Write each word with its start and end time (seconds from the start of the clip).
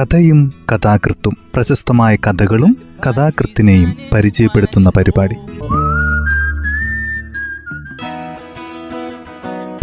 കഥയും 0.00 0.52
കഥാകൃത്തും 0.72 1.36
പ്രശസ്തമായ 1.54 2.16
കഥകളും 2.16 2.76
കഥാകൃത്തിനെയും 3.06 3.96
പരിചയപ്പെടുത്തുന്ന 4.12 4.90
പരിപാടി. 4.96 5.34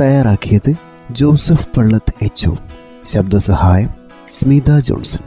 തയ്യാറാക്കിയത് 0.02 0.74
ജോസഫ് 1.12 1.68
പള്ളത്ത് 1.78 2.14
എച്ച് 2.22 2.50
ശബ്ദസഹായം 3.06 3.90
സ്മിത 4.30 4.80
ജോൺസൺ. 4.80 5.24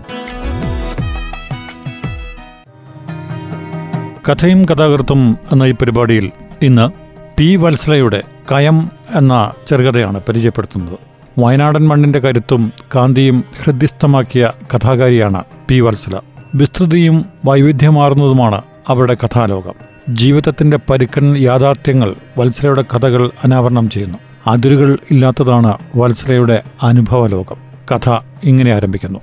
കഥയും 4.29 4.65
കഥാകൃത്തും 4.65 5.39
എന്ന 5.53 5.63
ഈ 5.63 5.73
പരിപാടിയിൽ 5.73 6.31
ഇന്ന് 6.63 6.91
പി 7.39 7.57
വത്സലയുടെ 7.57 8.23
കയം 8.53 8.91
എന്ന 9.15 9.53
ചെറുകഥയാണ് 9.67 10.21
പരിചയപ്പെടുത്തുന്നത്. 10.29 11.10
വയനാടൻ 11.41 11.89
മണ്ണിന്റെ 11.89 12.19
കരുത്തും 12.19 12.73
കാന്തിയും 12.97 13.45
ഹൃദ്യസ്ഥമാക്കിയ 13.65 14.53
കഥാകാരിയാണ് 14.75 15.45
പി 15.69 15.81
വത്സല. 15.81 16.21
വിസ്തൃതിയും 16.55 17.25
വൈവിധ്യമാർന്നതുമാണ് 17.45 18.63
അവരുടെ 18.89 19.17
കഥാലോകം. 19.25 19.75
ജീവിതത്തിന്റെ 20.09 20.79
പരുക്കൻ 20.91 21.37
യാഥാർത്ഥ്യങ്ങൾ 21.37 22.15
വത്സലയുടെ 22.39 22.83
കഥകൾ 22.83 23.31
അനാവരണം 23.45 23.91
ചെയ്യുന്നു. 23.91 24.19
അതിരുകൾ 24.47 24.99
ഇല്ലാത്തതാണ് 25.11 25.79
വത്സലയുടെ 25.97 26.63
അനുഭവലോകം. 26.83 27.57
കഥ 27.95 28.19
ഇങ്ങനെ 28.45 28.73
ആരംഭിക്കുന്നു. 28.73 29.19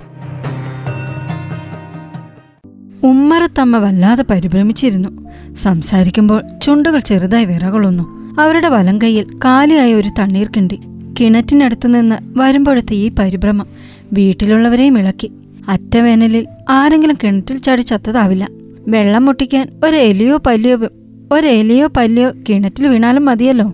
ഉമ്മറത്തമ്മ 3.02 3.78
വല്ലാതെ 3.78 4.24
പരിഭ്രമിച്ചിരുന്നു. 4.30 5.08
സംസാരിക്കുമ്പോൾ 5.54 6.42
ചുണ്ടുകൾ 6.62 6.98
ചെറുതായി 6.98 7.44
വിറകൊള്ളുന്നു. 7.44 8.34
അവരുടെ 8.40 8.68
വലം 8.68 8.98
കൈയിൽ 9.02 9.38
കാലിയായ 9.44 9.94
ഒരു 9.94 10.08
തണ്ണീർ 10.18 10.48
കിണ്ടി 10.56 10.80
കിണറ്റിനടുത്തു 11.20 11.88
നിന്ന് 11.88 12.16
വരുമ്പോഴത്തെ 12.38 12.94
ഈ 12.94 13.10
പരിഭ്രമം 13.18 13.66
വീട്ടിലുള്ളവരെയും 14.12 14.98
ഇളക്കി. 14.98 15.32
അറ്റവേനലിൽ 15.68 16.46
ആരെങ്കിലും 16.68 17.16
കിണറ്റിൽ 17.24 17.56
ചാടി 17.56 17.80
ചത്തതാവില്ല. 17.80 18.48
വെള്ളം 18.88 19.24
മുട്ടിക്കാൻ 19.24 19.80
ഒരു 19.84 19.96
എലിയോ 19.96 20.38
പല്ലിയോ 20.46 20.78
ഒരു 21.32 21.46
എലിയോ 21.46 21.88
പല്ലിയോ 21.96 22.30
കിണറ്റിൽ 22.48 22.88
വീണാലും 22.88 23.24
മതിയല്ലോ. 23.24 23.72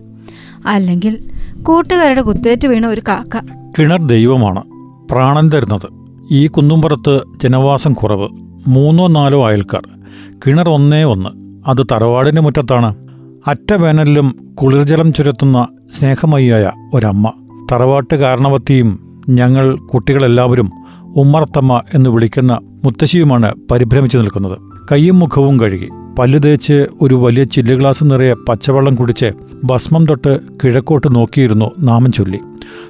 അല്ലെങ്കിൽ 0.66 1.30
കൂട്ടുകാരുടെ 1.62 2.20
കുത്തേറ്റ് 2.20 2.68
വീണ 2.68 2.86
ഒരു 2.86 3.02
കാക്ക. 3.08 3.40
കിണർ 3.78 4.06
ദൈവമാണ്. 4.06 4.62
പ്രാണൻ 5.10 5.50
തരുന്നത്. 5.50 5.88
ഈ 6.30 6.46
കുന്നുംപുറത്ത് 6.46 7.20
ജനവാസം 7.42 7.92
കുറവ്. 7.92 8.28
മൂന്നോ 8.66 9.06
നാലോ 9.06 9.46
അയൽക്കാർ. 9.46 9.88
കിണർ 10.46 10.68
ഒന്നേ 10.68 11.04
ഒന്ന്. 11.04 11.30
അത് 11.70 11.86
തറവാടിന്റെ 11.92 12.40
മുറ്റത്താണ്. 12.40 13.03
അറ്റ 13.48 13.72
വേനലിലും 13.72 14.54
കുളിർജലം 14.54 15.12
ചുരത്തുന്ന 15.12 15.68
സ്നേഹമയ്യായ 15.90 16.70
ഒരമ്മ. 16.94 17.32
തറവാട്ട് 17.72 18.16
കാരണവത്തിയും 18.16 19.22
ഞങ്ങൾ 19.28 19.76
കുട്ടികളെല്ലാവരും 19.76 20.70
ഉമ്മറത്തമ്മ 21.16 21.82
എന്ന് 21.94 22.10
വിളിക്കുന്ന 22.10 22.58
മുത്തശ്ശിയുമാണ് 22.84 23.54
പരിഭ്രമിച്ചു 23.70 24.18
നിൽക്കുന്നത്. 24.18 24.58
കയ്യും 24.92 25.18
മുഖവും 25.18 25.60
കഴുകി. 25.60 25.88
പല്ല് 26.18 26.42
തേച്ച് 26.42 26.86
ഒരു 27.00 27.14
വലിയ 27.14 27.44
ചില്ല് 27.44 27.74
ഗ്ലാസ് 27.74 28.04
നിറയെ 28.04 28.34
പച്ചവെള്ളം 28.34 28.94
കുടിച്ച് 28.94 29.32
ഭസ്മം 29.64 30.06
തൊട്ട് 30.06 30.40
കിഴക്കോട്ട് 30.64 31.14
നോക്കിയിരുന്നു 31.14 31.70
നാമം 31.80 32.12
ചൊല്ലി. 32.12 32.38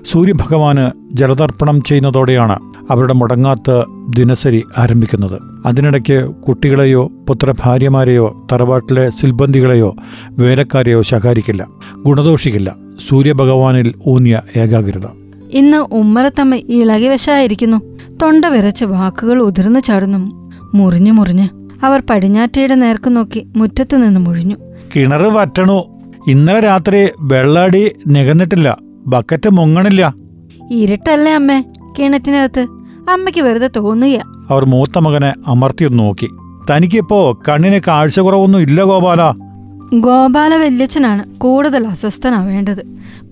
സൂര്യഭഗവാന് 0.05 0.91
ജലതർപ്പണം 1.14 1.83
ചെയ്യുന്നതോടെയാണ് 1.83 2.58
അവരുടെ 2.90 3.12
മുടങ്ങാത്ത 3.12 3.84
ദിനസരി 4.08 4.64
ആരംഭിക്കുന്നത്. 4.78 5.40
അതിനിടയ്ക്ക് 5.66 6.34
കുട്ടികളെയോ 6.34 7.10
പുത്രഭാര്യമാരെയോ 7.28 8.46
തറവാട്ടിലെ 8.52 9.10
സിൽബന്ധികളെയോ 9.10 9.96
വേലക്കാരെയോ 10.30 11.02
ശകാരിക്കില്ല. 11.02 11.66
ഗുണദോഷിക്കില്ല. 11.92 12.77
സൂര്യഭഗവാനിൽ 13.08 13.94
ഊന്നിയ 14.06 14.40
ഏകാഗ്രത. 14.56 15.06
ഇന്ന് 15.50 15.77
ഉമ്മറത്തമ്മ 15.77 16.55
ഇളകിവശായിരിക്കുന്നു. 16.55 17.98
തൊണ്ട 18.22 18.44
വിറച്ച് 18.44 18.84
വാക്കുകൾ 18.84 19.42
ഉതിർന്നു 19.42 19.80
ചാടുന്നു. 19.80 20.50
മുറിഞ്ഞു 20.74 21.12
മുറിഞ്ഞ് 21.12 21.48
അവർ 21.84 22.02
പടിഞ്ഞാറ്റയുടെ 22.10 22.74
നേർക്ക് 22.74 23.17
നോക്കി 23.17 23.46
മുറ്റത്തു 23.56 23.96
നിന്ന് 23.96 24.20
മുഴിഞ്ഞു. 24.20 24.56
കിണർ 24.96 25.23
വറ്റണു. 25.23 25.84
ഇന്നലെ 26.28 26.61
രാത്രി 26.61 27.08
വെള്ളാടി 27.20 27.92
നികന്നിട്ടില്ല. 28.06 28.78
ബക്കറ്റ് 29.06 29.50
മുങ്ങണില്ല. 29.50 30.14
ഇരുട്ടല്ലേ 30.70 31.34
അമ്മേ 31.34 31.64
കിണറ്റിനകത്ത്. 31.98 32.67
അമ്മയ്ക്ക് 33.11 33.41
വെറുതെ 33.41 33.70
തോന്നുക 33.77 34.20
അവർ 34.51 34.65
മൂത്ത 34.65 34.98
മകനെ 34.98 35.35
അമർത്തിയൊന്ന് 35.47 35.98
നോക്കി. 35.98 36.29
തനിക്കിപ്പോ 36.70 37.39
കണ്ണിന് 37.48 37.81
കാഴ്ച 37.89 38.20
കുറവൊന്നും 38.20 38.59
ഇല്ല 38.59 38.83
ഗോപാല. 38.83 39.35
ഗോപാല 39.95 40.55
വല്യച്ഛനാണ് 40.55 41.25
കൂടുതൽ 41.39 41.87
അസ്വസ്ഥനാവേണ്ടത് 41.87 42.85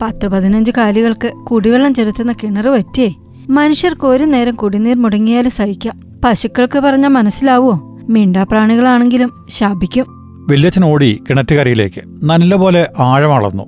പത്ത് 0.02 0.28
പതിനഞ്ച് 0.28 0.70
കാലികൾക്ക് 0.76 1.32
കുടിവെള്ളം 1.50 1.94
ചെലുത്തുന്ന 1.94 2.32
കിണർ 2.32 2.68
പറ്റിയേ 2.68 3.14
മനുഷ്യർക്ക് 3.50 4.06
ഒരു 4.06 4.24
നേരം 4.24 4.54
കുടിനീർ 4.54 4.96
മുടങ്ങിയാലും 4.96 5.52
സഹിക്കാം. 5.52 6.00
പശുക്കൾക്ക് 6.24 6.78
പറഞ്ഞാൽ 6.78 7.08
മനസ്സിലാവോ 7.08 7.98
മിണ്ടാപ്രാണികളാണെങ്കിലും 8.08 9.46
ശാപിക്കും. 9.48 10.06
വല്യച്ഛൻ 10.50 10.84
ഓടി 10.84 11.22
കിണറ്റുകരയിലേക്ക്. 11.30 12.00
നല്ലപോലെ 12.24 12.88
ആഴമളന്നു 12.98 13.64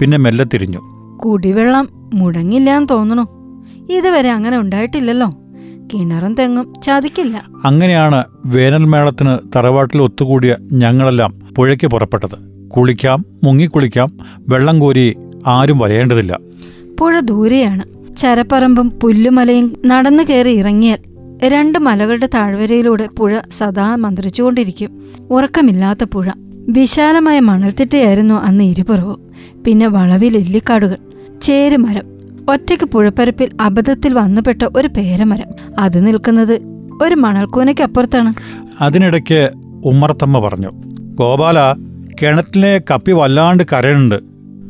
പിന്നെ 0.00 0.18
മെല്ലെ 0.18 0.44
തിരിഞ്ഞു. 0.44 0.80
കുടിവെള്ളം 1.24 1.88
മുടങ്ങില്ലാന്ന് 2.14 2.88
തോന്നണു. 2.90 3.26
ഇതുവരെ 3.92 4.30
അങ്ങനെ 4.30 4.58
ഉണ്ടായിട്ടില്ലല്ലോ. 4.58 5.34
കിണറും 5.92 6.34
തെങ്ങും 6.34 6.74
ചതിക്കില്ല. 6.82 7.44
അങ്ങനെയാണ് 7.64 8.24
വേനൽമേളത്തിന് 8.44 9.38
തറവാട്ടിൽ 9.56 10.02
ഒത്തുകൂടിയ 10.02 10.56
ഞങ്ങളെല്ലാം 10.72 11.34
പുഴയ്ക്ക് 11.56 11.86
പുറപ്പെട്ടത്. 11.86 12.68
കുളിക്കാം 12.68 13.24
മുങ്ങിക്കുളിക്കാം 13.44 14.12
വെള്ളം 14.48 14.80
കോരി 14.80 15.16
ആരും 15.46 15.78
വരയേണ്ടതില്ല 15.78 16.38
പുഴ 17.00 17.20
ദൂരെയാണ്. 17.20 18.16
ചരപ്പറമ്പും 18.16 18.92
പുല്ലുമലയും 19.02 19.76
നടന്നു 19.86 20.22
കയറി 20.22 20.50
ഇറങ്ങിയാൽ 20.50 20.98
രണ്ട് 21.44 21.78
മലകളുടെ 21.78 22.28
താഴ്വരയിലൂടെ 22.34 23.08
പുഴ 23.18 23.40
സദാ 23.58 23.96
മന്ത്രിച്ചുകൊണ്ടിരിക്കും. 23.96 25.02
ഉറക്കമില്ലാത്ത 25.30 26.04
പുഴ. 26.12 26.30
വിശാലമായ 26.68 27.40
മണൽത്തിട്ടയായിരുന്നു 27.40 28.34
അന്ന് 28.34 28.64
ഇരുപുറവും. 28.64 29.20
പിന്നെ 29.66 29.88
വളവിൽ 29.88 30.36
എല്ലിക്കാടുകൾ 30.36 30.96
ചേരുമരം 31.42 32.17
ഒറ്റയ്ക്ക് 32.48 32.84
പുഴപ്പരപ്പിൽ 32.84 33.50
അബദ്ധത്തിൽ 33.60 34.14
വന്നുപെട്ട 34.14 34.68
ഒരു 34.76 34.88
പേരമരം. 34.88 35.46
അത് 35.78 36.06
നിൽക്കുന്നത് 36.06 36.60
ഒരു 37.02 37.14
മണൽക്കൂനയ്ക്കപ്പുറത്താണ്. 37.14 38.34
അതിനിടയ്ക്ക് 38.80 39.50
ഉമ്മർത്തമ്മ 39.84 40.38
പറഞ്ഞു 40.38 40.70
ഗോപാല 40.98 41.58
കിണറ്റിലെ 42.22 42.82
കപ്പി 42.90 43.12
വല്ലാണ്ട് 43.12 43.62
കരയുണ്ട് 43.72 44.14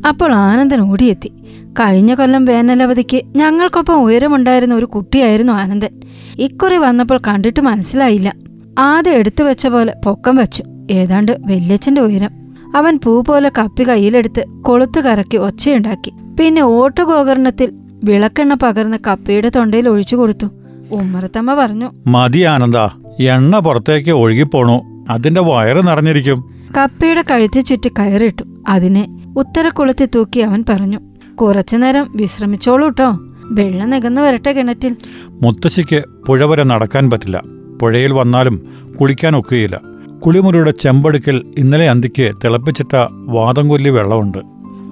അപ്പോൾ 0.07 0.31
ആനന്ദൻ 0.33 0.79
ഓടിയെത്തി. 0.81 1.31
കഴിഞ്ഞ 1.71 2.13
കൊല്ലം 2.13 2.45
വേനലവധിക്ക് 2.45 3.21
ഞങ്ങൾക്കൊപ്പം 3.35 4.01
ഉയരമുണ്ടായിരുന്ന 4.01 4.75
ഒരു 4.75 4.85
കുട്ടിയായിരുന്നു 4.85 5.53
ആനന്ദൻ. 5.53 6.01
ഇക്കുറി 6.39 6.77
വന്നപ്പോൾ 6.77 7.19
കണ്ടിട്ട് 7.27 7.59
മനസ്സിലായില്ല. 7.59 8.33
ആദ്യം 8.79 9.13
എടുത്തു 9.13 9.43
വെച്ച 9.43 9.67
പോലെ 9.67 9.93
പൊക്കം 10.05 10.35
വെച്ചു. 10.35 10.63
ഏതാണ്ട് 10.91 11.31
വല്യച്ഛന്റെ 11.31 12.01
ഉയരം. 12.01 12.29
അവൻ 12.75 12.99
പൂ 13.03 13.21
പോലെ 13.21 13.51
കപ്പി 13.57 13.83
കയ്യിലെടുത്ത് 13.83 14.45
കൊളുത്തു 14.61 15.01
കറക്കി 15.01 15.37
ഒച്ചയുണ്ടാക്കി. 15.37 16.13
പിന്നെ 16.39 16.61
ഓട്ടുഗോകർണത്തിൽ 16.61 17.71
വിളക്കെണ്ണ 18.03 18.53
പകർന്ന 18.53 18.97
കപ്പയുടെ 19.07 19.49
തൊണ്ടയിൽ 19.49 19.89
ഒഴിച്ചു 19.89 20.15
കൊടുത്തു. 20.15 20.47
ഉമ്മറത്തമ്മ 20.91 21.53
പറഞ്ഞു 21.53 21.91
മതി 22.07 22.39
ആനന്ദ 22.39 22.77
എണ്ണ 23.23 23.59
പുറത്തേക്ക് 23.59 24.11
ഒഴുകിപ്പോണു. 24.11 25.05
അതിന്റെ 25.09 25.41
വയറ് 25.41 25.87
നിറഞ്ഞിരിക്കും. 25.87 26.39
കപ്പയുടെ 26.77 27.23
കഴുത്തി 27.31 27.59
ചുറ്റി 27.59 27.89
കയറിട്ടു 27.99 28.43
അതിനെ 28.67 29.03
ഉത്തരക്കുളത്തിൽ 29.37 30.07
തൂക്കി 30.15 30.39
അവൻ 30.39 30.63
പറഞ്ഞു 30.69 30.99
കുറച്ചുനേരം 31.35 32.07
വിശ്രമിച്ചോളൂ 32.15 32.87
കേട്ടോ 32.87 33.09
വെള്ളം 33.51 33.89
നികന്നു 33.89 34.21
വരട്ടെ 34.21 34.53
കിണറ്റിൽ. 34.53 34.95
മുത്തശ്ശിക്ക് 35.43 36.03
പുഴ 36.27 36.45
വരെ 36.45 36.63
നടക്കാൻ 36.63 37.09
പറ്റില്ല. 37.09 37.43
പുഴയിൽ 37.81 38.13
വന്നാലും 38.13 38.55
കുളിക്കാൻ 39.01 39.35
ഒക്കുകയില്ല. 39.35 39.79
കുളിമുറിയുടെ 40.19 40.71
ചെമ്പടുക്കൽ 40.71 41.51
ഇന്നലെ 41.57 41.89
അന്തിക്ക് 41.89 42.31
തിളപ്പിച്ചിട്ട 42.43 42.95
വാദം 43.25 43.67
കൊല്ലി 43.67 43.89
വെള്ളമുണ്ട്. 43.89 44.37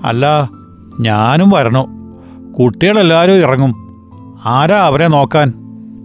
അല്ല 0.03 0.49
ഞാനും 0.99 1.49
വരണോ. 1.49 1.87
കുട്ടികളെല്ലാവരും 2.59 3.33
ഇറങ്ങും. 3.33 3.87
ആരാ 4.45 4.79
അവരെ 4.81 5.07
നോക്കാൻ? 5.07 5.53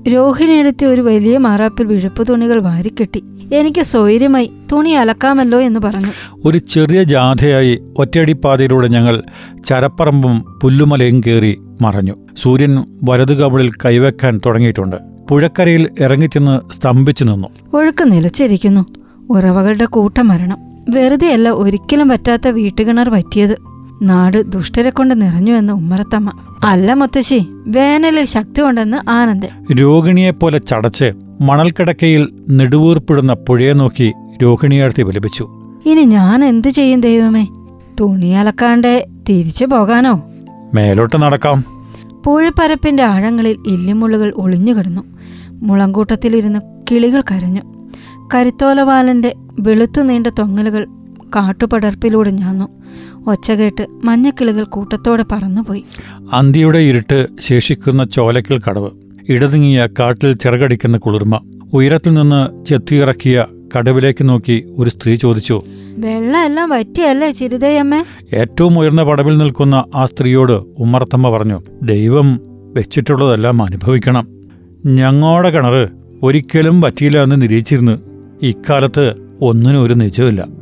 രോഹിണിയെടുത്തി 0.09 0.85
ഒരു 0.85 1.01
വലിയ 1.01 1.39
മാറാപ്പിൽ 1.39 1.87
വിഴുപ്പ് 1.87 2.29
തുണികൾ 2.29 2.61
വാരിക്കെട്ടി. 2.61 3.25
എനിക്ക് 3.53 3.83
സ്വൈര്യമായി 3.83 4.51
തുണി 4.73 4.91
അലക്കാമല്ലോ 4.91 5.61
എന്ന് 5.61 5.81
പറഞ്ഞു. 5.81 6.09
ഒരു 6.45 6.59
ചെറിയ 6.59 7.03
ജാഥയായി 7.03 7.83
ഒറ്റയടിപ്പാതയിലൂടെ 7.99 8.89
ഞങ്ങൾ 8.89 9.23
ചരപ്പറമ്പും 9.65 10.45
പുല്ലുമലയും 10.63 11.21
കയറി 11.21 11.61
മറഞ്ഞു. 11.81 12.13
സൂര്യൻ 12.37 12.85
വലതു 13.05 13.35
കവിളിൽ 13.35 13.71
കൈവെക്കാൻ 13.85 14.41
തുടങ്ങിയിട്ടുണ്ട്. 14.47 14.97
പുഴക്കരയിൽ 15.31 15.89
ഇറങ്ങിച്ചെന്ന് 16.01 16.73
സ്തംഭിച്ചു 16.73 17.25
നിന്നു. 17.25 17.77
ഒഴുക്ക് 17.77 18.13
നിലച്ചിരിക്കുന്നു. 18.13 18.85
ഉറവകളുടെ 19.31 19.85
കൂട്ടം 19.85 20.29
മരണം. 20.29 20.59
വെറുതെയല്ല 20.91 21.49
ഒരിക്കലും 21.49 22.09
പറ്റാത്ത 22.09 22.49
വീട്ടുകിണർ 22.49 23.09
പറ്റിയത്. 23.09 23.72
നാട് 24.03 24.51
ദുഷ്ടരെ 24.51 24.91
കൊണ്ട് 24.91 25.23
നിറഞ്ഞു 25.23 25.53
എന്ന് 25.53 25.73
ഉമ്മറത്തമ്മ. 25.73 26.33
അല്ല 26.65 26.95
മുത്തശ്ശി 26.95 27.47
വേനലിൽ 27.67 28.25
ശക്തി 28.25 28.63
കൊണ്ടെന്ന് 28.63 29.11
ആനന്ദൻ. 29.11 29.75
രോഹിണിയെപ്പോലെ 29.75 30.59
ചടച്ച് 30.59 31.13
മണൽക്കിടക്കയിൽ 31.41 32.29
നെടുവീർപ്പിടുന്ന 32.51 33.33
പുഴയെ 33.33 33.73
നോക്കി 33.73 34.13
രോഹിണിയാഴ്ത്തി 34.43 35.03
വിലപിച്ചു. 35.03 35.49
ഇനി 35.87 36.01
ഞാൻ 36.01 36.45
എന്തു 36.45 36.69
ചെയ്യും 36.69 37.01
ദൈവമേ? 37.01 37.47
തുണി 38.01 38.27
അലക്കാണ്ട് 38.27 39.07
തിരിച്ചു 39.29 39.65
പോകാനോ? 39.65 40.23
മേലോട്ട് 40.75 41.17
നടക്കാം. 41.17 41.65
പൂഴിപ്പരപ്പിന്റെ 42.27 43.03
ആഴങ്ങളിൽ 43.03 43.57
ഇല്ലിമുള്ളുകൾ 43.67 44.33
ഒളിഞ്ഞുകിടന്നു 44.37 45.03
മുളങ്കൂട്ടത്തിലിരുന്ന് 45.53 46.59
കിളികൾ 46.91 47.21
കരഞ്ഞു. 47.21 47.63
കരുത്തോലവാലന്റെ 48.35 49.35
വെളുത്തു 49.61 50.01
നീണ്ട 50.01 50.27
തൊങ്ങലുകൾ 50.27 50.87
കാട്ടുപടർപ്പിലൂടെ 51.35 52.31
ഞാന്നു. 52.31 52.69
ഒച്ച 53.31 53.51
കേട്ട് 53.51 53.87
മഞ്ഞക്കിളികൾ 54.05 54.65
കൂട്ടത്തോടെ 54.65 55.25
പറന്നുപോയി. 55.33 55.85
അന്തിയുടെ 56.33 56.79
ഇരുട്ട് 56.79 57.27
ശേഷിക്കുന്ന 57.41 58.05
ചോലക്കൽ 58.05 58.61
കടവ് 58.69 58.91
ഇടതുങ്ങിയ 59.29 59.89
കാട്ടിൽ 59.99 60.33
ചിറകടിക്കുന്ന 60.33 60.99
കുളിർമ 60.99 61.41
ഉയരത്തിൽ 61.73 62.15
നിന്ന് 62.15 62.65
ചെത്തിയിറക്കിയ 62.65 63.47
കടവിലേക്ക് 63.77 64.29
നോക്കി 64.29 64.75
ഒരു 64.79 64.91
സ്ത്രീ 64.91 65.15
ചോദിച്ചു 65.17 65.63
വെള്ളമെല്ലാം 65.99 66.71
വറ്റിയല്ലേ 66.71 67.31
ചിരിതയമ്മേ? 67.31 68.05
ഏറ്റവും 68.35 68.79
ഉയർന്ന 68.79 69.05
പടവിൽ 69.05 69.39
നിൽക്കുന്ന 69.39 69.85
ആ 69.95 70.07
സ്ത്രീയോട് 70.07 70.53
ഉമ്മർത്തമ്മ 70.53 71.31
പറഞ്ഞു 71.31 71.63
ദൈവം 71.83 72.41
വെച്ചിട്ടുള്ളതെല്ലാം 72.75 73.63
അനുഭവിക്കണം. 73.63 74.29
ഞങ്ങളുടെ 74.87 75.51
കിണറ് 75.51 75.89
ഒരിക്കലും 76.23 76.83
പറ്റിയില്ല 76.83 77.23
എന്ന് 77.23 77.43
നിരീക്ഷിച്ചിരുന്നു. 77.43 77.99
ഇക്കാലത്ത് 78.43 79.15
ഒന്നിനും 79.41 79.83
ഒരു 79.83 79.95
നിജമില്ല 79.95 80.62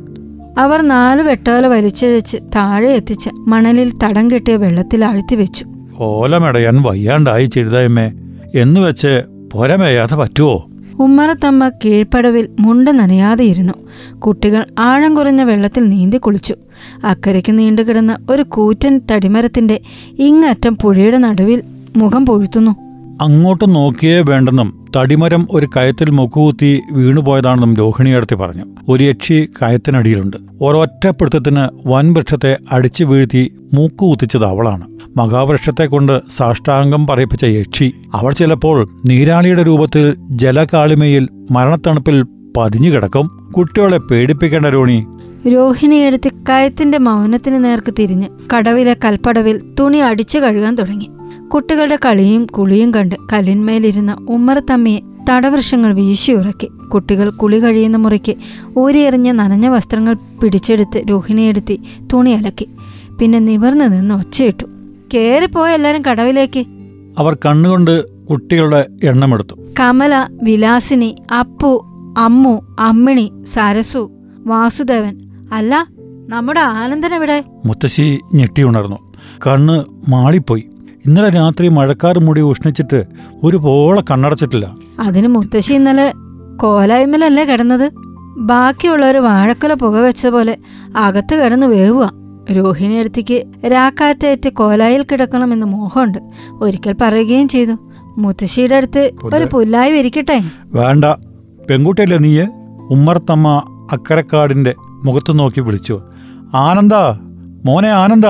അവർ 0.61 0.81
നാല് 0.81 1.21
വെട്ടോല 1.21 1.67
വലിച്ചിഴച്ച് 1.67 2.37
താഴെ 2.55 2.89
എത്തിച്ച് 2.89 3.29
മണലിൽ 3.35 3.93
തടം 4.03 4.31
കെട്ടിയ 4.31 4.55
വെള്ളത്തിൽ 4.55 5.05
ആഴ്ത്തി 5.05 5.35
വെച്ചു. 5.35 5.65
ഓലമടയാൻ 5.97 6.81
വയ്യാണ്ടായി 6.81 7.45
ചെഴുതായമ്മേ 7.45 8.11
എന്ന് 8.55 8.81
വെച്ച് 8.81 9.21
പൊരമേയാതെ 9.53 10.15
പറ്റുവോ? 10.15 10.67
ഉമ്മറത്തമ്മ 10.99 11.69
കീഴ്പടവിൽ 11.69 12.49
മുണ്ട 12.59 12.89
നനയാതെ 12.89 13.43
ഇരുന്നു. 13.43 13.73
കുട്ടികൾ 14.19 14.65
ആഴം 14.79 15.15
കുറഞ്ഞ 15.15 15.41
വെള്ളത്തിൽ 15.41 15.89
നീന്തി 15.89 16.17
കുളിച്ചു. 16.17 16.55
അക്കരയ്ക്ക് 17.03 17.59
നീണ്ടുകിടന്ന 17.59 18.17
ഒരു 18.29 18.43
കൂറ്റൻ 18.43 19.01
തടിമരത്തിന്റെ 19.11 19.81
ഇങ്ങറ്റം 20.19 20.77
പുഴയുടെ 20.81 21.17
നടുവിൽ 21.17 21.61
മുഖം 21.95 22.25
പൊഴുത്തുന്നു. 22.25 22.71
അങ്ങോട്ട് 23.21 23.75
നോക്കിയേ 23.75 24.21
വേണ്ടെന്നും 24.21 24.80
തടിമരം 24.97 25.47
ഒരു 25.51 25.67
കയത്തിൽ 25.77 26.11
മുക്കുകുത്തി 26.11 26.81
വീണുപോയതാണെന്നും 26.91 27.75
രോഹിണിയടുത്ത് 27.75 28.35
പറഞ്ഞു. 28.35 28.65
ഒരു 28.89 29.03
യക്ഷി 29.03 29.49
കയത്തിനടിയിലുണ്ട്. 29.61 30.37
ഒരൊറ്റപ്പിടുത്തത്തിന് 30.61 31.55
പിടുത്തത്തിന് 31.55 31.89
വൻവൃക്ഷത്തെ 31.89 32.57
അടിച്ചു 32.71 33.03
വീഴ്ത്തി 33.03 33.43
മൂക്കുകുത്തിച്ചത് 33.73 34.45
അവളാണ്. 34.45 34.85
മഹാവൃക്ഷത്തെ 35.17 35.85
കൊണ്ട് 35.85 36.21
സാഷ്ടാംഗം 36.29 37.07
പറയിപ്പിച്ച 37.07 37.45
യക്ഷി 37.45 37.93
അവൾ 38.15 38.33
ചിലപ്പോൾ 38.33 38.87
നീരാളിയുടെ 39.07 39.63
രൂപത്തിൽ 39.63 40.15
ജലകാളിമയിൽ 40.29 41.27
മരണത്തണുപ്പിൽ 41.51 42.23
പതിഞ്ഞു 42.57 42.89
കിടക്കും 42.89 43.53
കുട്ടികളെ 43.57 43.97
പേടിപ്പിക്കേണ്ട 43.97 44.65
രോണി. 44.65 45.05
രോഹിണിയെടുത്ത് 45.47 46.31
കയത്തിന്റെ 46.49 46.97
മൗനത്തിന് 46.97 47.63
നേർക്ക് 47.65 47.93
തിരിഞ്ഞ് 47.99 48.27
കടവിലെ 48.55 48.93
കൽപ്പടവിൽ 49.05 49.61
തുണി 49.79 49.97
അടിച്ചു 49.97 50.39
കഴുകാൻ 50.39 50.75
തുടങ്ങി. 50.75 51.09
കുട്ടികളുടെ 51.53 51.97
കളിയും 52.05 52.45
കുളിയും 52.45 52.93
കണ്ട് 52.93 53.15
കല്ലിന്മേലിരുന്ന 53.33 54.17
ഉമ്മറത്തമ്മയെ 54.29 54.99
തടവൃക്ഷങ്ങൾ 55.29 55.93
വീശിയുറക്കി 55.93 56.67
കുട്ടികൾ 56.89 57.29
കുളി 57.29 57.59
കഴിയുന്ന 57.59 57.97
മുറിക്ക് 57.97 58.33
ഊരിയെറിഞ്ഞ 58.77 59.31
നനഞ്ഞ 59.31 59.67
വസ്ത്രങ്ങൾ 59.67 60.13
പിടിച്ചെടുത്ത് 60.41 61.03
രോഹിണിയെടുത്തി 61.09 61.75
തുണി 62.13 62.31
അലക്കി. 62.31 62.67
പിന്നെ 63.19 63.39
നിവർന്നു 63.39 63.85
നിന്ന് 63.85 64.15
ഒച്ചയിട്ടു 64.15 64.65
കേറിപ്പോയെല്ലാരും 65.13 66.01
കടവിലേക്ക്. 66.09 66.65
അവർ 67.17 67.37
കണ്ണുകൊണ്ട് 67.45 67.93
കുട്ടികളുടെ 68.29 68.81
എണ്ണമെടുത്തു. 69.03 69.55
കമല 69.79 70.27
വിലാസിനി 70.43 71.15
അപ്പു 71.39 71.71
അമ്മു 72.17 72.55
അമ്മിണി 72.79 73.31
സരസു 73.53 74.11
വാസുദേവൻ 74.45 75.15
അല്ല 75.51 75.87
നമ്മുടെ 76.33 76.59
ആനന്ദനെവിടെ 76.59 77.43
മുത്തശ്ശി 77.65 78.19
ഞെട്ടിയുണർന്നു 78.33 78.99
കണ്ണ് 79.47 79.77
മാളിപ്പോയി. 80.11 80.63
ഇന്നലെ 81.05 81.29
രാത്രി 81.29 81.67
മഴക്കാർ 81.67 82.19
മുടി 82.19 82.41
ഉഷ്ണിച്ചിട്ട് 82.41 82.99
ഒരു 83.43 83.57
പോളെ 83.57 84.01
കണ്ണടച്ചിട്ടില്ല. 84.09 84.65
അതിന് 84.99 85.27
മുത്തശ്ശി 85.27 85.73
ഇന്നലെ 85.73 86.13
കോലായ്മലല്ലേ 86.63 87.43
കിടന്നത്? 87.45 87.87
ബാക്കിയുള്ളവർ 88.49 89.17
വാഴക്കുല 89.27 89.73
പുക 89.73 89.95
വെച്ച 90.07 90.27
പോലെ 90.27 90.53
അകത്ത് 91.05 91.35
കിടന്ന് 91.35 91.67
വേവുക. 91.75 92.05
രോഹിണി 92.57 92.95
അടുത്തേക്ക് 93.01 93.37
രാക്കാറ്റേറ്റ് 93.73 94.49
കോലായിൽ 94.59 95.01
കിടക്കണമെന്ന് 95.11 95.67
മോഹമുണ്ട്. 95.73 96.19
ഒരിക്കൽ 96.61 96.95
പറയുകയും 97.01 97.47
ചെയ്തു. 97.47 97.75
മുത്തശ്ശിയുടെ 98.17 98.75
അടുത്ത് 98.75 99.03
ഒരു 99.33 99.45
പുല്ലായി 99.53 99.91
വിരിക്കട്ടെ 99.91 100.37
വേണ്ട. 100.79 101.05
പെൺകുട്ടിയല്ലേ 101.69 102.17
നീയെ? 102.17 102.47
ഉമ്മർത്തമ്മ 102.95 103.47
അക്കരക്കാടിന്റെ 103.95 104.73
മുഖത്ത് 105.05 105.39
നോക്കി 105.39 105.61
വിളിച്ചു. 105.61 105.95
ആനന്ദ 106.65 106.95
മോനെ 107.67 107.91
ആനന്ദ 108.03 108.27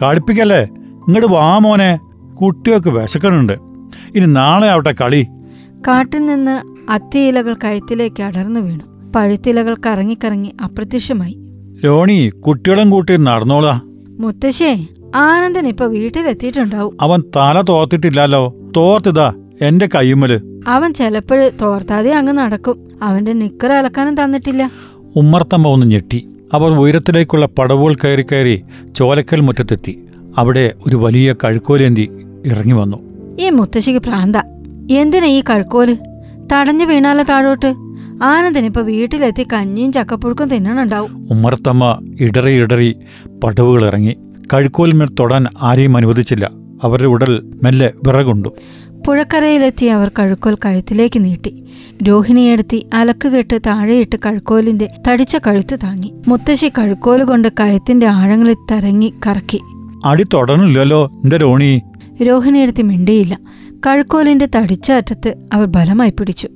കളിപ്പിക്കല്ലേ? 0.00 0.62
ഇങ്ങോട്ട് 1.08 1.32
വാ 1.32 1.58
മോനെ. 1.58 1.98
കുട്ടിയൊക്കെ 2.34 2.90
വിശക്കണുണ്ട് 2.90 3.52
ഇനി 4.16 4.26
നാളെ 4.26 4.68
ആവട്ടെ 4.68 4.94
കളി. 5.00 5.26
കാട്ടിൽ 5.88 6.26
നിന്ന് 6.26 6.62
അത്തിയിലകൾ 6.92 7.54
കയത്തിലേക്ക് 7.54 8.22
അടർന്നു 8.22 8.60
വീണു. 8.60 9.12
പഴുത്തിലകൾ 9.16 9.76
കറങ്ങിക്കറങ്ങി 9.86 10.52
അപ്രത്യക്ഷമായി. 10.64 11.38
രോണി 11.84 12.28
കുട്ടികളും 12.28 12.90
കൂട്ടി 12.90 13.16
നടന്നോളാ. 13.16 13.80
മുത്തശ്ശേ 14.18 14.86
ആനന്ദൻ 15.14 15.68
ഇപ്പൊ 15.68 15.84
വീട്ടിലെത്തിയിട്ടുണ്ടാവും. 15.86 16.96
അവൻ 17.00 17.22
തല 17.36 17.60
തോർത്തിട്ടില്ലല്ലോ. 17.60 18.54
തോർത്തിതാ 18.76 19.32
എന്റെ 19.60 19.88
കയ്യുമ്മൽ. 19.94 20.60
അവൻ 20.68 20.94
ചിലപ്പോഴ് 20.94 21.50
തോർത്താതെ 21.62 22.12
അങ്ങ് 22.14 22.32
നടക്കും. 22.32 22.88
അവന്റെ 23.02 23.32
നിക്കർ 23.32 23.72
അലക്കാനും 23.72 24.24
തന്നിട്ടില്ല. 24.24 24.70
ഉമ്മർത്തമ്മ 25.16 25.68
ഒന്ന് 25.68 25.86
ഞെട്ടി. 25.86 26.28
അവർ 26.52 26.70
ഉയരത്തിലേക്കുള്ള 26.70 27.46
പടവുകൾ 27.46 27.94
കയറി 27.94 28.22
കയറി 28.22 28.62
ചോലക്കൽ 28.94 29.40
മുറ്റത്തെത്തി. 29.40 30.04
അവിടെ 30.38 30.72
ഒരു 30.86 30.96
വലിയ 30.96 31.34
കഴുക്കോലേന്തി 31.44 32.10
ഇറങ്ങി 32.46 32.72
വന്നു. 32.72 32.96
ഈ 33.40 33.50
മുത്തശ്ശിക്ക് 33.50 33.98
പ്രാന്ത 33.98 34.36
എന്തിനാ 34.90 35.26
ഈ 35.26 35.42
കഴുക്കോൽ? 35.50 35.96
തടഞ്ഞു 36.52 36.84
വീണാലോ 36.84 37.24
താഴോട്ട്? 37.28 37.74
ആനന്ദൻ 38.22 38.64
ഇപ്പൊ 38.64 38.80
വീട്ടിലെത്തി 38.80 39.46
കഞ്ഞിയും 39.52 39.92
ചക്കപ്പുഴുക്കും 39.92 40.48
തിന്നണുണ്ടാവും. 40.48 41.28
ഉമ്മർത്തമ്മ 41.30 41.98
ഇടറി 42.20 42.50
ഇടറി 42.50 42.96
പടവുകൾ 43.44 43.86
ഇറങ്ങി. 43.86 44.16
കഴുക്കോലിന്മേൽ 44.52 45.08
തൊടാൻ 45.20 45.46
ആരെയും 45.62 45.96
അനുവദിച്ചില്ല. 45.96 46.50
അവരുടെ 46.82 47.08
ഉടൽ 47.08 47.52
മെല്ലെ 47.62 47.92
വിറകുണ്ടു. 48.06 48.48
പുഴക്കരയിലെത്തി 49.06 49.86
അവർ 49.86 50.10
കഴുക്കോൽ 50.18 50.54
കഴുത്തിലേക്ക് 50.54 51.24
നീട്ടി. 51.24 51.64
രോഹിണിയെടുത്തി 52.02 52.86
അലക്കുകെട്ട് 52.94 53.60
താഴെയിട്ട് 53.66 54.16
കഴുക്കോലിന്റെ 54.26 54.88
തടിച്ച 55.08 55.36
കഴുത്ത് 55.36 55.78
താങ്ങി. 55.82 56.14
മുത്തശ്ശി 56.28 56.72
കഴുക്കോൽ 56.78 57.24
കൊണ്ട് 57.24 57.48
കയത്തിന്റെ 57.60 58.06
ആഴങ്ങളിൽ 58.06 58.56
തരങ്ങി 58.72 59.14
കറക്കി. 59.26 59.60
അടി 60.04 60.26
തൊടണില്ലല്ലോ 60.34 61.10
എന്റെ 61.24 61.36
രോണി. 61.36 61.82
രോഹിണിയെടുത്ത് 62.22 62.82
മിണ്ടിയില്ല. 62.82 63.38
കഴുക്കോലിന്റെ 63.86 64.48
തടിച്ച 64.56 64.92
അറ്റത്ത് 64.92 65.34
അവർ 65.52 65.66
ബലമായി 65.66 66.10
പിടിച്ചു. 66.10 66.48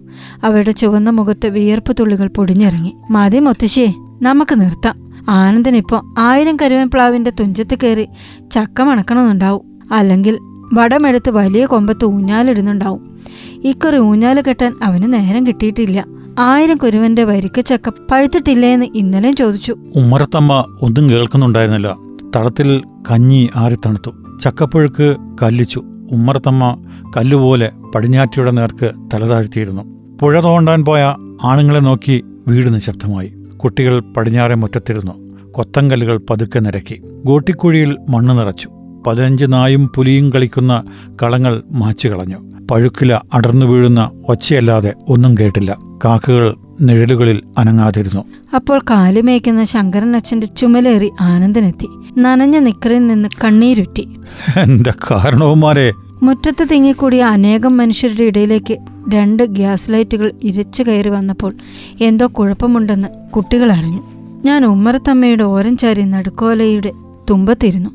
അവരുടെ 0.44 0.70
ചുവന്ന 0.70 1.10
മുഖത്ത് 1.10 1.46
വിയർപ്പ് 1.46 1.96
തുള്ളികൾ 2.00 2.28
പൊടിഞ്ഞിറങ്ങി. 2.28 2.94
മതി 3.10 3.38
മുത്തശ്ശിയെ 3.38 3.86
നമുക്ക് 4.22 4.60
നിർത്താം. 4.60 5.12
ആനന്ദൻ 5.28 5.76
ഇപ്പോ 5.76 6.14
ആയിരം 6.18 6.56
കരുവേപ്ലാവിന്റെ 6.62 7.30
തുഞ്ചത്ത് 7.30 7.78
കയറി 7.82 8.08
ചക്ക 8.52 8.82
മണക്കണമെന്നുണ്ടാവും. 8.82 9.80
അല്ലെങ്കിൽ 9.92 10.38
വടമെടുത്ത് 10.72 11.30
വലിയ 11.30 11.64
കൊമ്പത്ത് 11.64 12.04
ഊഞ്ഞാലിടുന്നുണ്ടാവും. 12.04 13.18
ഇക്കുറി 13.64 13.96
ഊഞ്ഞാൽ 13.96 14.42
കെട്ടാൻ 14.48 14.74
അവന് 14.82 15.12
നേരം 15.12 15.46
കിട്ടിയിട്ടില്ല. 15.46 16.04
ആയിരം 16.38 16.76
കുരുവന്റെ 16.76 17.24
വരിക്ക 17.24 17.60
ചക്ക 17.60 17.88
പഴുത്തിട്ടില്ലേന്ന് 18.10 18.86
ഇന്നലെയും 18.94 19.36
ചോദിച്ചു. 19.36 19.76
ഉമ്മറത്തമ്മ 19.96 20.78
ഒന്നും 20.82 21.10
കേൾക്കുന്നുണ്ടായിരുന്നില്ല. 21.10 22.07
തളത്തിൽ 22.36 22.82
കഞ്ഞി 23.10 23.48
ആറിത്തണുത്തു 23.56 24.10
ചക്കപ്പുഴുക്ക് 24.40 25.16
കല്ലിച്ചു. 25.42 25.80
ഉമ്മറത്തമ്മ 26.12 26.84
കല്ലുപോലെ 27.16 27.70
പടിഞ്ഞാറ്റിയുടെ 27.94 28.50
നേർക്ക് 28.50 28.90
തലതാഴ്ത്തിയിരുന്നു 29.14 29.82
പുഴ 30.18 30.42
തോണ്ടാൻ 30.42 30.84
പോയ 30.84 31.14
ആണുങ്ങളെ 31.44 31.78
നോക്കി 31.78 32.24
വീട് 32.48 32.74
നിശബ്ദമായി. 32.74 33.28
കുട്ടികൾ 33.56 34.00
പടിഞ്ഞാറെ 34.00 34.54
മുറ്റത്തിരുന്നു. 34.54 35.12
കൊത്തങ്കല്ലുകൾ 35.50 36.20
പതുക്കെ 36.30 36.58
നിരക്കി. 36.58 37.02
ഗോട്ടിക്കുഴിയിൽ 37.24 37.96
മണ്ണ് 38.08 38.38
നിറച്ചു. 38.38 38.68
പതിനഞ്ച് 39.06 39.44
നായും 39.48 39.88
പുലിയും 39.88 40.30
കളിക്കുന്ന 40.30 40.84
കളങ്ങൾ 41.22 41.62
മാച്ചു 41.72 42.08
കളഞ്ഞു. 42.08 42.66
പഴുക്കില 42.70 43.20
അടർന്നു 43.34 43.66
വീഴുന്ന 43.66 44.10
ഒച്ചയല്ലാതെ 44.28 44.94
ഒന്നും 45.08 45.34
കേട്ടില്ല. 45.40 45.78
കാക്കകൾ 46.04 46.54
നിഴലുകളിൽ 46.80 47.42
അനങ്ങാതിരുന്നു. 47.58 48.24
അപ്പോൾ 48.54 48.80
കാലുമേക്കുന്ന 48.90 49.64
ശങ്കരൻ 49.64 50.16
അച്ഛന്റെ 50.16 50.46
ചുമലേറി 50.46 51.10
ആനന്ദനെത്തി. 51.20 51.88
നനഞ്ഞ 52.18 52.58
നിക്കറിൽ 52.58 53.06
നിന്ന് 53.06 53.28
കണ്ണീരുറ്റി. 53.44 54.08
എന്റെ 54.56 54.92
കാരണവന്മാരെ. 55.10 55.92
മുറ്റത്ത് 56.22 56.66
തിങ്ങിക്കൂടിയ 56.72 57.24
അനേകം 57.24 57.76
മനുഷ്യരുടെ 57.76 58.24
ഇടയിലേക്ക് 58.24 58.78
രണ്ട് 59.14 59.42
ഗ്യാസ് 59.42 59.90
ലൈറ്റുകൾ 59.90 60.32
ഇരച്ചു 60.42 60.82
കയറി 60.82 61.08
വന്നപ്പോൾ 61.08 61.54
എന്തോ 62.00 62.26
കുഴപ്പമുണ്ടെന്ന് 62.26 63.08
കുട്ടികൾ 63.36 63.72
അറിഞ്ഞു. 63.72 64.02
ഞാൻ 64.44 64.66
ഉമ്മറത്തമ്മയുടെ 64.66 65.44
ഓരം 65.44 65.76
ചാരി 65.76 66.02
നടുക്കോലയുടെ 66.02 66.92
തുമ്പത്തിരുന്നു. 67.30 67.90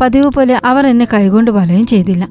പതിവ് 0.00 0.26
പോലെ 0.26 0.60
അവർ 0.64 0.86
എന്നെ 0.86 1.06
കൈകൊണ്ട് 1.14 1.50
വലയം 1.50 1.86
ചെയ്തില്ല. 1.86 2.28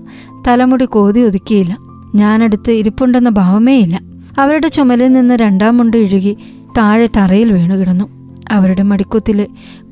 തലമുടി 0.48 0.86
കോതി 0.86 1.20
ഒതുക്കിയില്ല. 1.20 1.78
ഞാനടുത്ത് 2.16 2.72
ഇരിപ്പുണ്ടെന്ന 2.72 3.30
ഭാവമേയില്ല. 3.30 4.13
അവരുടെ 4.38 4.68
ചുമലിൽ 4.68 5.14
നിന്ന് 5.14 5.34
രണ്ടാം 5.34 5.78
മുണ്ട് 5.78 5.98
ഇഴുകി 5.98 6.38
താഴെ 6.78 7.10
തറയിൽ 7.18 7.54
വീണു 7.54 7.76
കിടന്നു. 7.76 8.06
അവരുടെ 8.52 8.84
മടിക്കുത്തിലെ 8.84 9.48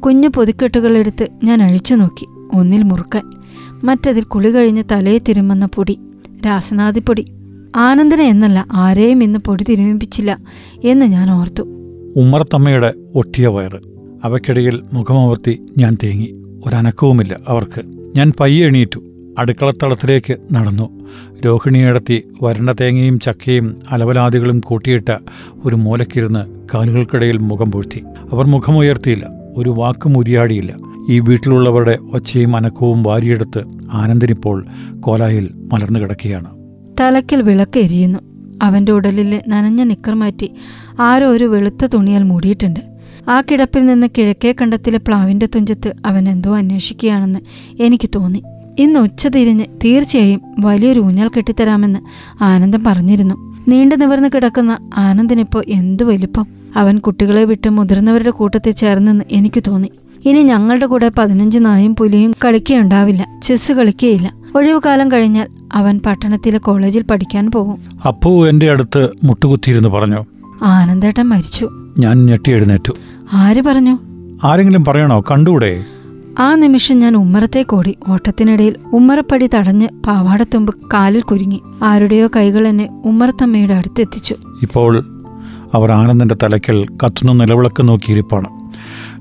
കുഞ്ഞു 0.05 0.27
പൊതിക്കെട്ടുകളെടുത്ത് 0.27 1.27
ഞാൻ 1.43 1.63
അഴിച്ചു 1.63 1.95
നോക്കി. 1.95 2.27
ഒന്നിൽ 2.55 2.83
മുറുക്കാൻ. 2.83 3.23
മറ്റതിൽ 3.83 4.23
കുളി 4.23 4.49
കഴിഞ്ഞ് 4.49 4.83
തലയെ 4.91 5.17
തിരുമ്മുന്ന 5.17 5.65
പൊടി. 5.65 5.99
രാസനാദിപ്പൊടി 6.45 7.25
ആനന്ദനെ 7.75 8.23
എന്നല്ല 8.23 8.65
ആരെയും 8.71 9.23
ഇന്ന് 9.23 9.39
പൊടി 9.39 9.63
തിരുമിപ്പിച്ചില്ല 9.69 10.39
എന്ന് 10.83 11.05
ഞാൻ 11.05 11.31
ഓർത്തു. 11.31 11.61
ഉമ്മർത്തമ്മയുടെ 12.15 12.93
ഒട്ടിയ 13.15 13.47
വയറ്. 13.47 13.79
അവയ്ക്കിടയിൽ 14.23 14.81
മുഖമവർത്തി 14.93 15.61
ഞാൻ 15.77 15.97
തേങ്ങി. 16.03 16.33
ഒരനക്കവുമില്ല 16.65 17.39
അവർക്ക്. 17.47 17.81
ഞാൻ 18.15 18.33
പയ്യെ 18.39 18.67
എണീറ്റു. 18.67 19.01
അടുക്കളത്തളത്തിലേക്ക് 19.39 20.37
നടന്നു. 20.53 21.07
രോഹിണിയടത്തി 21.45 22.23
വരണ്ട 22.43 22.69
തേങ്ങയും 22.69 23.19
ചക്കയും 23.19 23.79
അലവലാദികളും 23.91 24.59
കൂട്ടിയിട്ട് 24.59 25.17
ഒരു 25.65 25.75
മൂലക്കിരുന്ന് 25.75 26.67
കാലുകൾക്കിടയിൽ 26.73 27.37
മുഖം 27.37 27.71
പൂഴ്ത്തി. 27.71 28.03
അവർ 28.33 28.45
മുഖമുയർത്തിയില്ല. 28.45 29.27
ഒരു 29.57 29.69
വാക്കും 29.69 30.17
ഉരിയാടിയില്ല 30.17 30.73
ഈ 31.09 31.19
വീട്ടിലുള്ളവരുടെ 31.19 31.97
ഒച്ചയും 32.13 32.55
അനക്കവും 32.55 33.03
വാരിയെടുത്ത് 33.03 33.63
ആനന്ദിനിപ്പോൾ 33.93 34.65
കോലായിൽ 34.99 35.49
മലർന്നു 35.73 35.99
കിടക്കുകയാണ്. 35.99 36.49
തലക്കിൽ 36.99 37.41
വിളക്ക് 37.41 37.79
എരിയുന്നു. 37.79 38.19
അവന്റെ 38.61 38.91
ഉടലിലെ 38.91 39.41
നനഞ്ഞ 39.47 39.83
നിക്കർ 39.83 40.13
മാറ്റി 40.13 40.53
ആരോ 40.99 41.29
ഒരു 41.29 41.43
വെളുത്ത 41.43 41.85
തുണിയാൽ 41.85 42.23
മൂടിയിട്ടുണ്ട്. 42.23 42.79
ആ 43.29 43.41
കിടപ്പിൽ 43.41 43.85
നിന്ന് 43.85 44.07
കിഴക്കേ 44.17 44.55
കണ്ടത്തിലെ 44.61 44.97
പ്ലാവിന്റെ 44.97 45.45
തുഞ്ചത്ത് 45.45 45.93
അവൻ 46.05 46.29
എന്തോ 46.29 46.57
അന്വേഷിക്കുകയാണെന്ന് 46.57 47.39
എനിക്ക് 47.81 48.09
തോന്നി. 48.15 48.43
ഇന്ന് 48.79 48.99
ഉച്ച 48.99 49.27
തിരിഞ്ഞ് 49.27 49.65
തീർച്ചയായും 49.85 50.41
വലിയൊരു 50.59 50.99
ഊഞ്ഞാൽ 50.99 51.29
കെട്ടിത്തരാമെന്ന് 51.37 51.99
ആനന്ദം 52.43 52.83
പറഞ്ഞിരുന്നു. 52.83 53.35
നീണ്ടു 53.67 53.95
നിവർന്ന് 53.95 54.29
കിടക്കുന്ന 54.35 54.77
ആനന്ദിനിപ്പോ 54.97 55.61
എന്ത് 55.67 56.03
വലിപ്പം. 56.03 56.45
അവൻ 56.75 56.97
കുട്ടികളെ 56.97 57.43
വിട്ട് 57.43 57.69
മുതിർന്നവരുടെ 57.69 58.29
കൂട്ടത്തിൽ 58.29 58.71
ചേർന്നെന്ന് 58.71 59.25
എനിക്ക് 59.31 59.63
തോന്നി. 59.67 59.91
ഇനി 60.25 60.43
ഞങ്ങളുടെ 60.43 60.85
കൂടെ 60.85 61.11
പതിനഞ്ച് 61.17 61.59
നായും 61.59 61.95
പുലിയും 61.95 62.33
കളിക്കുകയുണ്ടാവില്ല. 62.45 63.27
ചെസ് 63.43 63.73
കളിക്കുകയില്ല. 63.73 64.33
ഒഴിവുകാലം 64.55 65.11
കഴിഞ്ഞാൽ 65.11 65.47
അവൻ 65.73 65.99
പട്ടണത്തിലെ 66.05 66.57
കോളേജിൽ 66.57 67.01
പഠിക്കാൻ 67.01 67.51
പോകും. 67.51 67.77
അപ്പു 68.07 68.49
എന്റെ 68.49 68.71
അടുത്ത് 68.71 69.09
മുട്ടുകുത്തിയിരുന്നു 69.23 69.89
പറഞ്ഞു 69.89 70.25
ആനന്ദേട്ടൻ 70.61 71.23
മരിച്ചു. 71.23 71.69
ഞാൻ 71.99 72.25
ഞെട്ടി 72.25 72.51
എഴുന്നേറ്റു. 72.51 72.93
ആര് 73.33 73.61
പറഞ്ഞു? 73.61 73.97
ആരെങ്കിലും 74.43 74.85
പറയണോ? 74.85 75.23
കണ്ടൂടെ. 75.31 75.85
ആ 76.41 76.55
നിമിഷം 76.55 76.99
ഞാൻ 76.99 77.15
ഉമ്മറത്തേക്കോടി. 77.15 77.97
ഓട്ടത്തിനിടയിൽ 78.07 78.75
ഉമ്മറപ്പടി 78.93 79.49
തടഞ്ഞ് 79.53 79.87
പാവാടത്തുമ്പ് 80.07 80.75
കാലിൽ 80.93 81.21
കുരുങ്ങി. 81.21 81.61
ആരുടെയോ 81.83 82.29
കൈകൾ 82.35 82.67
എന്നെ 82.67 83.01
ഉമ്മറത്തമ്മയുടെ 83.05 83.73
അടുത്തെത്തിച്ചു. 83.73 84.35
ഇപ്പോൾ 84.61 85.03
അവർ 85.73 85.91
ആനന്ദന്റെ 85.91 86.35
തലയ്ക്കൽ 86.43 86.85
കത്തുന്ന 86.85 87.31
നിലവിളക്ക് 87.31 87.87
നോക്കിയിരിപ്പാണ്. 87.87 88.47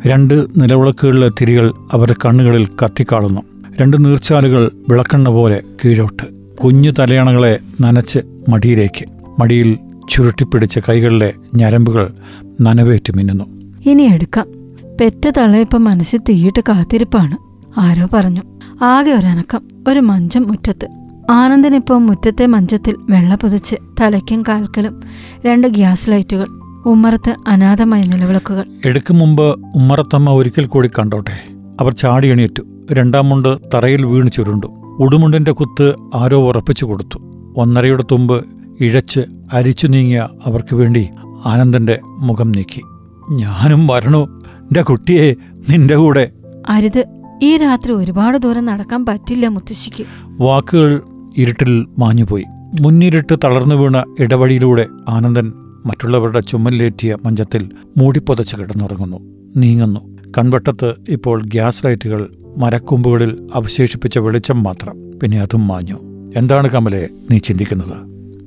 രണ്ട് 0.08 0.46
നിലവിളക്കുകളിലെ 0.56 1.28
തിരികൾ 1.28 1.72
അവരുടെ 1.92 2.14
കണ്ണുകളിൽ 2.24 2.68
കത്തിക്കാളുന്നു. 2.84 3.40
രണ്ട് 3.80 4.04
നീർച്ചാലുകൾ 4.04 4.70
വിളക്കണ്ണ 4.88 5.28
പോലെ 5.28 5.62
കീഴോട്ട്. 5.84 6.22
കുഞ്ഞു 6.54 6.90
തലയണകളെ 6.98 7.58
നനച്ച് 7.80 8.18
മടിയിലേക്ക്. 8.48 9.04
മടിയിൽ 9.40 9.78
ചുരുട്ടിപ്പിടിച്ച 10.10 10.78
കൈകളിലെ 10.78 11.32
ഞരമ്പുകൾ 11.54 12.12
നനവേറ്റ് 12.60 13.16
മിന്നുന്നു. 13.16 13.44
ഇനി 13.86 14.02
എടുക്കാം. 14.02 14.59
പെറ്റ 15.00 15.30
തള്ളയപ്പം 15.38 15.84
മനസ്സിൽ 15.84 16.18
തീയിട്ട് 16.18 16.60
കാത്തിരിപ്പാണ്. 16.60 17.36
ആരോ 17.80 18.08
പറഞ്ഞു. 18.12 18.42
ആകെ 18.82 19.10
ഒരനക്കം 19.10 19.60
ഒരു 19.88 20.00
മഞ്ചം 20.00 20.48
മുറ്റത്ത്. 20.48 20.88
ആനന്ദനിപ്പം 21.30 22.06
മുറ്റത്തെ 22.06 22.46
മഞ്ചത്തിൽ 22.46 22.96
വെള്ള 23.10 23.34
പുതച്ച് 23.34 23.76
തലയ്ക്കും 24.00 24.42
കാൽക്കലും 24.42 25.00
രണ്ട് 25.46 25.66
ഗ്യാസ് 25.66 26.10
ലൈറ്റുകൾ 26.10 26.46
ഉമ്മറത്ത് 26.86 27.34
അനാഥമായ 27.48 28.04
നിലവിളക്കുകൾ. 28.04 28.64
എടുക്കും 28.84 29.18
മുമ്പ് 29.18 29.60
ഉമ്മറത്തമ്മ 29.76 30.30
ഒരിക്കൽ 30.30 30.66
കൂടി 30.66 30.88
കണ്ടോട്ടെ. 30.88 31.52
അവർ 31.80 31.92
ചാടി 31.92 32.28
എണീറ്റു. 32.28 32.62
രണ്ടാം 32.92 33.28
മുണ്ട് 33.28 33.58
തറയിൽ 33.74 34.06
വീണ് 34.06 34.30
ചുരുണ്ടു. 34.30 34.66
ഉടുമുണ്ടിന്റെ 35.00 35.52
കുത്ത് 35.52 35.94
ആരോ 36.14 36.48
ഉറപ്പിച്ചു 36.48 36.84
കൊടുത്തു. 36.84 37.18
ഒന്നരയുടെ 37.56 38.04
തുമ്പ് 38.12 38.44
ഇഴച്ച് 38.80 39.20
അരിച്ചു 39.52 39.86
നീങ്ങിയ 39.86 40.28
അവർക്ക് 40.46 40.74
വേണ്ടി 40.74 41.08
ആനന്ദന്റെ 41.46 41.98
മുഖം 42.04 42.52
നീക്കി. 42.52 42.82
ഞാനും 43.30 43.86
വരണു. 43.86 44.39
എന്റെ 44.70 44.82
കുട്ടിയെ 44.82 45.34
നിന്റെ 45.70 45.96
കൂടെ. 45.96 46.30
അരുത് 46.68 47.04
ഈ 47.42 47.56
രാത്രി 47.56 47.92
ഒരുപാട് 47.92 48.38
ദൂരം 48.38 48.64
നടക്കാൻ 48.64 49.06
പറ്റില്ല 49.06 49.48
മുത്തശ്ശിക്ക്. 49.48 50.04
വാക്കുകൾ 50.42 51.00
ഇരുട്ടിൽ 51.36 51.86
മാഞ്ഞുപോയി. 51.98 52.44
മുന്നിരുട്ട് 52.80 53.36
തളർന്നു 53.44 53.74
വീണ 53.74 54.04
ഇടവഴിയിലൂടെ 54.20 54.86
ആനന്ദൻ 55.08 55.52
മറ്റുള്ളവരുടെ 55.86 56.40
ചുമലിലേറ്റിയ 56.40 57.16
മഞ്ചത്തിൽ 57.26 57.68
മൂടിപ്പൊതച്ച് 57.98 58.56
കിടന്നുറങ്ങുന്നു. 58.56 59.18
നീങ്ങുന്നു. 59.56 60.18
കൺവട്ടത്ത് 60.38 60.94
ഇപ്പോൾ 61.08 61.42
ഗ്യാസ് 61.42 61.86
ലൈറ്റുകൾ 61.86 62.28
മരക്കൊമ്പുകളിൽ 62.58 63.46
അവശേഷിപ്പിച്ച 63.54 64.18
വെളിച്ചം 64.18 64.62
മാത്രം. 64.62 65.18
പിന്നെ 65.22 65.40
അതും 65.40 65.66
മാഞ്ഞു. 65.66 65.98
എന്താണ് 66.36 66.70
കമലെ 66.70 67.08
നീ 67.30 67.38
ചിന്തിക്കുന്നത്? 67.38 67.96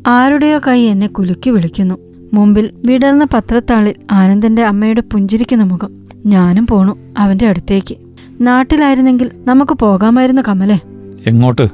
ആരുടെയോ 0.08 0.60
കൈ 0.68 0.82
എന്നെ 0.82 1.08
കുലുക്കി 1.08 1.50
വിളിക്കുന്നു. 1.50 1.96
മുമ്പിൽ 2.34 2.72
വിടർന്ന 2.86 3.27
പത്രത്താളിൽ 3.34 3.96
ആനന്ദന്റെ 4.12 4.63
അമ്മയുടെ 4.63 5.01
പുഞ്ചിരിക്കുന്ന 5.01 5.63
മുഖം. 5.63 6.02
ഞാനും 6.25 6.68
പോണു 6.68 6.98
അവന്റെ 7.18 7.48
അടുത്തേക്ക്. 7.48 7.96
നാട്ടിലായിരുന്നെങ്കിൽ 8.42 9.32
നമുക്ക് 9.48 9.74
പോകാമായിരുന്നു 9.74 10.42
കമലേ. 10.42 10.80
എങ്ങോട്ട്? 11.27 11.68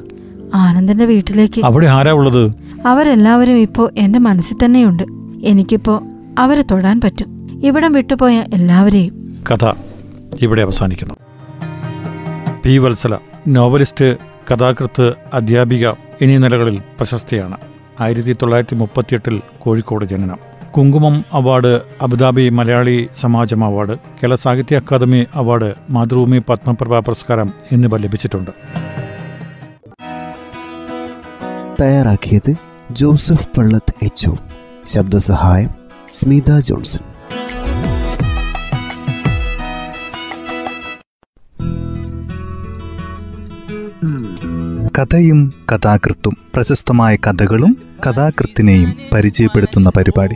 ആനന്ദന്റെ 0.55 1.05
വീട്ടിലേക്ക്. 1.05 1.65
അവിടെ 1.65 1.87
ആരാ 1.87 2.11
ഉള്ളത്? 2.11 2.51
അവരെല്ലാവരും 2.85 3.57
ഇപ്പോ 3.57 3.89
എന്റെ 3.97 4.19
മനസ്സിൽ 4.19 4.65
തന്നെയുണ്ട്. 4.65 5.03
എനിക്കിപ്പോ 5.43 6.01
അവരെ 6.39 6.61
തൊടാൻ 6.61 7.01
പറ്റും. 7.01 7.59
ഇവിടം 7.65 7.93
വിട്ടുപോയ 7.93 8.43
എല്ലാവരെയും. 8.53 9.43
കഥ 9.51 9.73
ഇവിടെ 10.41 10.61
അവസാനിക്കുന്നു. 10.61 11.13
പി 12.65 12.77
വത്സല 12.77 13.17
നോവലിസ്റ്റ് 13.47 14.17
കഥാകൃത്ത് 14.51 15.13
അധ്യാപിക 15.33 15.87
എന്നീ 16.21 16.37
നിലകളിൽ 16.37 16.79
പ്രശസ്തിയാണ്. 16.79 17.57
ആയിരത്തി 17.99 18.33
തൊള്ളായിരത്തി 18.33 18.75
മുപ്പത്തിയെട്ടിൽ 18.75 19.41
കോഴിക്കോട് 19.59 20.05
ജനനം. 20.05 20.48
Kunkumam 20.71 21.25
award 21.33 21.81
Abu Dhabi 22.01 22.49
Malayali 22.49 23.09
Samajam 23.15 23.63
award 23.63 23.97
Kerala 23.97 24.35
Sahitya 24.35 24.75
Akademi 24.75 25.27
award 25.35 25.73
Mathrubhumi 25.89 26.41
Padmaprabha 26.49 26.99
പുരസ്കാരം 26.99 27.53
എന്നിവ 27.71 27.97
ലഭിച്ചിട്ടുണ്ട്. 27.97 28.51
തയ്യാറാക്കിയത് 31.81 32.53
ജോസഫ് 32.91 33.47
പള്ളത്ത് 33.57 33.93
എച്ച് 34.01 34.31
ശബ്ദസഹായം 34.85 35.69
സ്മിത 36.09 36.59
ജോൺസൺ. 36.59 37.03
കഥയും 44.97 45.53
കഥാകൃത്തും 45.71 46.37
പ്രശസ്തമായ 46.55 47.15
കഥകളും 47.15 47.88
കഥാകൃത്തിനെയും 48.07 48.97
പരിചയപ്പെടുത്തുന്ന 49.13 49.89
പരിപാടി. 49.89 50.35